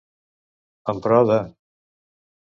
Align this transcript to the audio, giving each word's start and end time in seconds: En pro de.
En 0.93 1.01
pro 1.05 1.19
de. 1.31 1.37